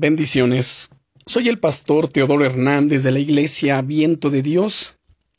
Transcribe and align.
Bendiciones. 0.00 0.88
Soy 1.26 1.50
el 1.50 1.58
pastor 1.58 2.08
Teodoro 2.08 2.46
Hernández 2.46 3.02
de 3.02 3.10
la 3.10 3.18
Iglesia 3.18 3.82
Viento 3.82 4.30
de 4.30 4.40
Dios 4.40 4.96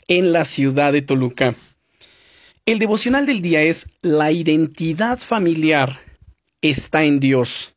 en 0.07 0.33
la 0.33 0.45
ciudad 0.45 0.93
de 0.93 1.01
Toluca. 1.01 1.55
El 2.67 2.77
devocional 2.77 3.25
del 3.25 3.41
día 3.41 3.63
es 3.63 3.87
La 4.03 4.31
identidad 4.31 5.17
familiar 5.17 5.99
está 6.61 7.05
en 7.05 7.19
Dios. 7.19 7.73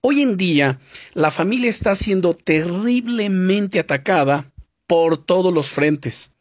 Hoy 0.00 0.22
en 0.22 0.36
día, 0.36 0.80
la 1.14 1.30
familia 1.30 1.70
está 1.70 1.94
siendo 1.94 2.34
terriblemente 2.34 3.78
atacada 3.78 4.52
por 4.88 5.24
todos 5.24 5.54
los 5.54 5.68
frentes. 5.68 6.32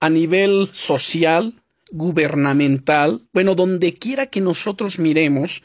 A 0.00 0.08
nivel 0.08 0.70
social, 0.72 1.52
gubernamental, 1.90 3.20
bueno, 3.32 3.54
donde 3.54 3.94
quiera 3.94 4.26
que 4.26 4.40
nosotros 4.40 4.98
miremos, 4.98 5.62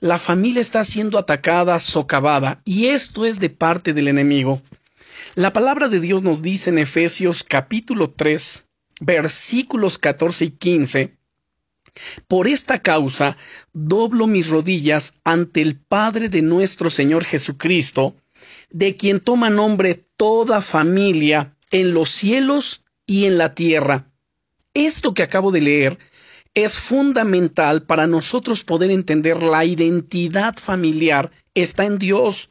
la 0.00 0.18
familia 0.18 0.60
está 0.60 0.84
siendo 0.84 1.18
atacada, 1.18 1.78
socavada, 1.80 2.60
y 2.64 2.86
esto 2.86 3.24
es 3.24 3.38
de 3.38 3.50
parte 3.50 3.92
del 3.92 4.08
enemigo. 4.08 4.62
La 5.34 5.52
palabra 5.52 5.88
de 5.88 6.00
Dios 6.00 6.22
nos 6.22 6.42
dice 6.42 6.70
en 6.70 6.78
Efesios 6.78 7.44
capítulo 7.44 8.10
3, 8.10 8.66
versículos 9.00 9.98
14 9.98 10.46
y 10.46 10.50
15, 10.50 11.16
por 12.28 12.46
esta 12.46 12.80
causa 12.80 13.36
doblo 13.72 14.26
mis 14.26 14.48
rodillas 14.48 15.14
ante 15.24 15.62
el 15.62 15.76
Padre 15.76 16.28
de 16.28 16.42
nuestro 16.42 16.90
Señor 16.90 17.24
Jesucristo, 17.24 18.16
de 18.70 18.96
quien 18.96 19.20
toma 19.20 19.50
nombre 19.50 20.06
toda 20.16 20.60
familia 20.60 21.56
en 21.70 21.94
los 21.94 22.10
cielos 22.10 22.84
y 23.06 23.24
en 23.26 23.38
la 23.38 23.54
tierra. 23.54 24.10
Esto 24.76 25.14
que 25.14 25.22
acabo 25.22 25.52
de 25.52 25.62
leer 25.62 25.98
es 26.52 26.78
fundamental 26.78 27.86
para 27.86 28.06
nosotros 28.06 28.62
poder 28.62 28.90
entender 28.90 29.42
la 29.42 29.64
identidad 29.64 30.54
familiar 30.60 31.32
está 31.54 31.86
en 31.86 31.98
Dios, 31.98 32.50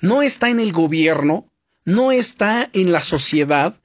no 0.00 0.22
está 0.22 0.48
en 0.48 0.60
el 0.60 0.70
gobierno, 0.70 1.50
no 1.84 2.12
está 2.12 2.70
en 2.72 2.92
la 2.92 3.00
sociedad. 3.00 3.80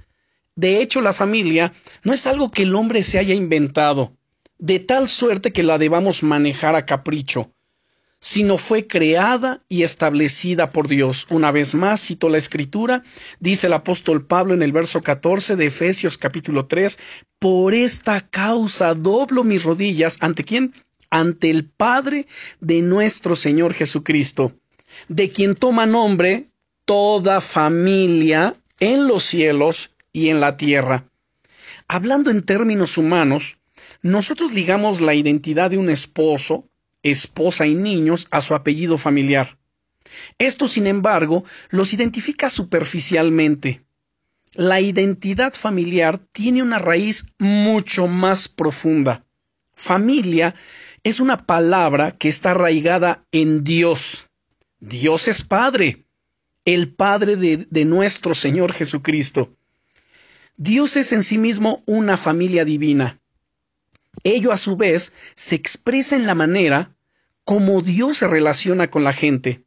De 0.55 0.79
hecho, 0.79 1.01
la 1.01 1.11
familia 1.11 1.73
no 2.03 2.13
es 2.13 2.27
algo 2.27 2.51
que 2.51 2.61
el 2.61 2.75
hombre 2.75 3.01
se 3.01 3.17
haya 3.17 3.33
inventado, 3.33 4.15
de 4.59 4.77
tal 4.77 5.09
suerte 5.09 5.51
que 5.51 5.63
la 5.63 5.79
debamos 5.79 6.21
manejar 6.21 6.75
a 6.75 6.85
capricho 6.85 7.51
sino 8.21 8.59
fue 8.59 8.85
creada 8.85 9.63
y 9.67 9.81
establecida 9.81 10.71
por 10.71 10.87
Dios. 10.87 11.25
Una 11.31 11.51
vez 11.51 11.73
más, 11.73 12.05
cito 12.05 12.29
la 12.29 12.37
escritura, 12.37 13.03
dice 13.39 13.67
el 13.67 13.73
apóstol 13.73 14.25
Pablo 14.25 14.53
en 14.53 14.61
el 14.61 14.71
verso 14.71 15.01
14 15.01 15.55
de 15.55 15.65
Efesios 15.65 16.19
capítulo 16.19 16.67
3, 16.67 16.99
por 17.39 17.73
esta 17.73 18.21
causa 18.21 18.93
doblo 18.93 19.43
mis 19.43 19.63
rodillas 19.63 20.17
ante 20.21 20.43
quién? 20.43 20.73
Ante 21.09 21.49
el 21.49 21.65
Padre 21.65 22.27
de 22.59 22.81
nuestro 22.83 23.35
Señor 23.35 23.73
Jesucristo, 23.73 24.53
de 25.09 25.29
quien 25.29 25.55
toma 25.55 25.87
nombre 25.87 26.45
toda 26.85 27.41
familia 27.41 28.53
en 28.79 29.07
los 29.07 29.23
cielos 29.23 29.91
y 30.13 30.29
en 30.29 30.39
la 30.39 30.57
tierra. 30.57 31.05
Hablando 31.87 32.29
en 32.29 32.43
términos 32.43 32.97
humanos, 32.97 33.57
nosotros 34.03 34.53
ligamos 34.53 35.01
la 35.01 35.15
identidad 35.15 35.71
de 35.71 35.77
un 35.77 35.89
esposo, 35.89 36.65
esposa 37.03 37.65
y 37.65 37.75
niños 37.75 38.27
a 38.31 38.41
su 38.41 38.55
apellido 38.55 38.97
familiar. 38.97 39.57
Esto, 40.37 40.67
sin 40.67 40.87
embargo, 40.87 41.43
los 41.69 41.93
identifica 41.93 42.49
superficialmente. 42.49 43.85
La 44.53 44.81
identidad 44.81 45.53
familiar 45.53 46.19
tiene 46.31 46.61
una 46.61 46.79
raíz 46.79 47.25
mucho 47.39 48.07
más 48.07 48.49
profunda. 48.49 49.25
Familia 49.73 50.53
es 51.03 51.19
una 51.19 51.45
palabra 51.45 52.11
que 52.11 52.27
está 52.27 52.51
arraigada 52.51 53.25
en 53.31 53.63
Dios. 53.63 54.27
Dios 54.79 55.27
es 55.27 55.43
Padre, 55.43 56.05
el 56.65 56.93
Padre 56.93 57.37
de, 57.37 57.65
de, 57.69 57.85
nuestro 57.85 58.33
Señor 58.33 58.73
Jesucristo. 58.73 59.55
Dios 60.57 60.97
es 60.97 61.13
en 61.13 61.23
sí 61.23 61.37
mismo 61.37 61.81
una 61.85 62.17
familia 62.17 62.65
divina. 62.65 63.20
Ello 64.23 64.51
a 64.51 64.57
su 64.57 64.75
vez 64.75 65.13
se 65.35 65.55
expresa 65.55 66.15
en 66.15 66.27
la 66.27 66.35
manera 66.35 66.95
como 67.43 67.81
Dios 67.81 68.17
se 68.17 68.27
relaciona 68.27 68.89
con 68.89 69.03
la 69.03 69.13
gente. 69.13 69.65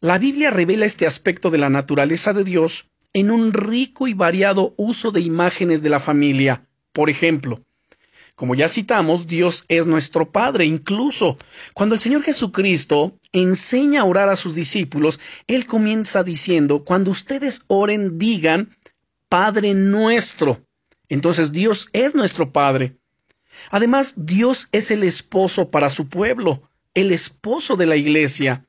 La 0.00 0.18
Biblia 0.18 0.50
revela 0.50 0.86
este 0.86 1.06
aspecto 1.06 1.50
de 1.50 1.58
la 1.58 1.70
naturaleza 1.70 2.32
de 2.32 2.44
Dios 2.44 2.90
en 3.12 3.30
un 3.30 3.52
rico 3.52 4.06
y 4.06 4.14
variado 4.14 4.74
uso 4.76 5.10
de 5.10 5.20
imágenes 5.20 5.82
de 5.82 5.88
la 5.88 6.00
familia. 6.00 6.68
Por 6.92 7.10
ejemplo, 7.10 7.64
como 8.38 8.54
ya 8.54 8.68
citamos, 8.68 9.26
Dios 9.26 9.64
es 9.66 9.88
nuestro 9.88 10.30
Padre. 10.30 10.64
Incluso 10.64 11.38
cuando 11.74 11.96
el 11.96 12.00
Señor 12.00 12.22
Jesucristo 12.22 13.18
enseña 13.32 14.02
a 14.02 14.04
orar 14.04 14.28
a 14.28 14.36
sus 14.36 14.54
discípulos, 14.54 15.18
Él 15.48 15.66
comienza 15.66 16.22
diciendo, 16.22 16.84
cuando 16.84 17.10
ustedes 17.10 17.62
oren, 17.66 18.16
digan, 18.18 18.70
Padre 19.28 19.74
nuestro. 19.74 20.60
Entonces 21.08 21.50
Dios 21.50 21.88
es 21.92 22.14
nuestro 22.14 22.52
Padre. 22.52 22.97
Además, 23.70 24.14
Dios 24.16 24.68
es 24.72 24.90
el 24.90 25.04
esposo 25.04 25.70
para 25.70 25.90
su 25.90 26.08
pueblo, 26.08 26.62
el 26.94 27.12
esposo 27.12 27.76
de 27.76 27.86
la 27.86 27.96
iglesia. 27.96 28.64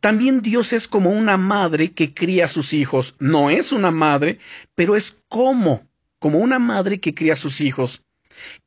También 0.00 0.42
Dios 0.42 0.72
es 0.72 0.88
como 0.88 1.10
una 1.10 1.36
madre 1.36 1.92
que 1.92 2.12
cría 2.12 2.46
a 2.46 2.48
sus 2.48 2.72
hijos. 2.72 3.14
No 3.18 3.50
es 3.50 3.72
una 3.72 3.90
madre, 3.90 4.38
pero 4.74 4.96
es 4.96 5.16
como, 5.28 5.86
como 6.18 6.38
una 6.38 6.58
madre 6.58 7.00
que 7.00 7.14
cría 7.14 7.34
a 7.34 7.36
sus 7.36 7.60
hijos. 7.60 8.02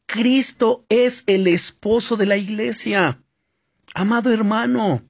Cristo 0.05 0.85
es 0.89 1.23
el 1.27 1.47
esposo 1.47 2.17
de 2.17 2.25
la 2.25 2.37
iglesia. 2.37 3.21
Amado 3.93 4.31
hermano, 4.31 5.03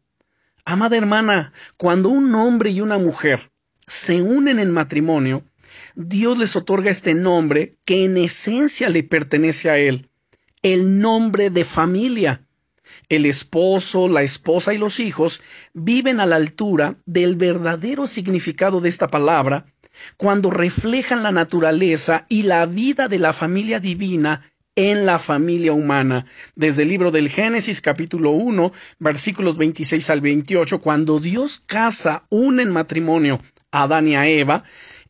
amada 0.65 0.97
hermana, 0.97 1.53
cuando 1.77 2.09
un 2.09 2.33
hombre 2.33 2.71
y 2.71 2.81
una 2.81 2.97
mujer 2.97 3.51
se 3.87 4.21
unen 4.21 4.59
en 4.59 4.71
matrimonio, 4.71 5.43
Dios 5.95 6.37
les 6.37 6.55
otorga 6.55 6.89
este 6.89 7.13
nombre 7.13 7.77
que 7.85 8.05
en 8.05 8.17
esencia 8.17 8.89
le 8.89 9.03
pertenece 9.03 9.69
a 9.69 9.77
Él 9.77 10.10
el 10.61 10.99
nombre 10.99 11.49
de 11.49 11.65
familia. 11.65 12.45
El 13.09 13.25
esposo, 13.25 14.07
la 14.07 14.21
esposa 14.21 14.73
y 14.73 14.77
los 14.77 14.99
hijos 14.99 15.41
viven 15.73 16.19
a 16.19 16.25
la 16.25 16.35
altura 16.35 16.97
del 17.05 17.35
verdadero 17.35 18.07
significado 18.07 18.81
de 18.81 18.89
esta 18.89 19.07
palabra 19.07 19.65
cuando 20.17 20.49
reflejan 20.49 21.23
la 21.23 21.31
naturaleza 21.31 22.25
y 22.29 22.43
la 22.43 22.65
vida 22.65 23.07
de 23.07 23.19
la 23.19 23.33
familia 23.33 23.79
divina 23.79 24.45
en 24.75 25.05
la 25.05 25.19
familia 25.19 25.73
humana. 25.73 26.25
Desde 26.55 26.83
el 26.83 26.89
libro 26.89 27.11
del 27.11 27.29
Génesis 27.29 27.81
capítulo 27.81 28.31
1 28.31 28.71
versículos 28.99 29.57
26 29.57 30.09
al 30.09 30.21
28, 30.21 30.79
cuando 30.79 31.19
Dios 31.19 31.59
casa 31.59 32.25
un 32.29 32.59
en 32.59 32.71
matrimonio 32.71 33.41
a 33.71 33.83
Adán 33.83 34.07
y 34.07 34.15
a 34.15 34.27
Eva, 34.27 34.63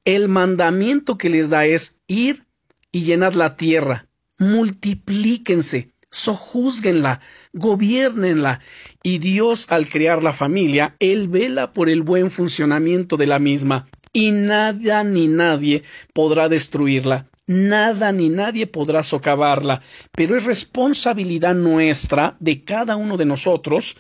el 0.06 0.30
mandamiento 0.30 1.18
que 1.18 1.30
les 1.30 1.50
da 1.50 1.66
es 1.66 2.00
ir 2.08 2.46
y 2.92 3.02
llenad 3.04 3.34
la 3.34 3.56
tierra 3.56 4.08
multiplíquense, 4.42 5.92
sojúzguenla, 6.10 7.22
gobiernenla. 7.54 8.60
Y 9.04 9.20
Dios, 9.20 9.68
al 9.70 9.88
crear 9.88 10.24
la 10.24 10.34
familia, 10.34 10.96
Él 11.00 11.28
vela 11.28 11.74
por 11.74 11.90
el 11.90 12.02
buen 12.02 12.32
funcionamiento 12.32 13.18
de 13.18 13.28
la 13.28 13.40
misma. 13.40 13.88
Y 14.12 14.32
nada 14.32 15.04
ni 15.04 15.28
nadie 15.28 15.84
podrá 16.14 16.50
destruirla. 16.50 17.28
Nada 17.46 18.12
ni 18.12 18.30
nadie 18.30 18.66
podrá 18.68 19.04
socavarla. 19.04 19.82
Pero 20.12 20.36
es 20.36 20.46
responsabilidad 20.46 21.56
nuestra, 21.56 22.36
de 22.40 22.64
cada 22.64 22.96
uno 22.98 23.18
de 23.18 23.26
nosotros, 23.26 23.96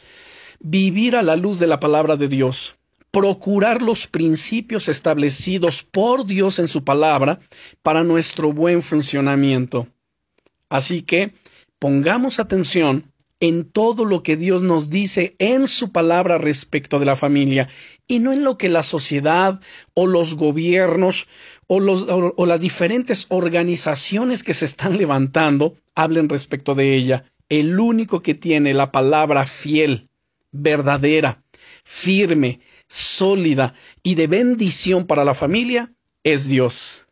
vivir 0.60 1.16
a 1.16 1.22
la 1.22 1.36
luz 1.36 1.60
de 1.60 1.68
la 1.68 1.80
palabra 1.80 2.18
de 2.18 2.28
Dios 2.28 2.76
procurar 3.12 3.82
los 3.82 4.08
principios 4.08 4.88
establecidos 4.88 5.84
por 5.84 6.26
Dios 6.26 6.60
en 6.60 6.70
su 6.70 6.86
palabra 6.86 7.40
para 7.84 8.04
nuestro 8.04 8.54
buen 8.54 8.82
funcionamiento. 8.82 9.86
Así 10.72 11.02
que 11.02 11.34
pongamos 11.80 12.40
atención 12.40 13.12
en 13.42 13.66
todo 13.66 14.06
lo 14.06 14.24
que 14.24 14.38
Dios 14.38 14.62
nos 14.62 14.90
dice 14.90 15.36
en 15.38 15.68
su 15.68 15.92
palabra 15.92 16.38
respecto 16.38 16.98
de 16.98 17.06
la 17.06 17.18
familia 17.18 17.68
y 18.08 18.20
no 18.20 18.32
en 18.32 18.46
lo 18.46 18.58
que 18.58 18.70
la 18.70 18.82
sociedad 18.82 19.60
o 19.96 20.08
los 20.08 20.36
gobiernos 20.36 21.28
o, 21.68 21.82
los, 21.82 22.08
o, 22.08 22.46
las 22.46 22.62
diferentes 22.62 23.26
organizaciones 23.28 24.44
que 24.44 24.54
se 24.54 24.64
están 24.64 24.98
levantando 24.98 25.76
hablen 25.94 26.30
respecto 26.30 26.74
de 26.74 26.96
ella. 26.96 27.26
El 27.50 27.78
único 27.78 28.22
que 28.22 28.34
tiene 28.34 28.74
la 28.74 28.94
palabra 28.94 29.46
fiel, 29.46 30.08
verdadera, 30.54 31.44
firme, 31.84 32.62
sólida 32.88 33.74
y 34.04 34.16
de 34.16 34.28
bendición 34.28 35.06
para 35.06 35.26
la 35.26 35.34
familia 35.34 35.92
es 36.24 36.48
Dios. 36.48 37.08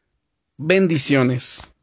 Bendiciones. 0.56 1.75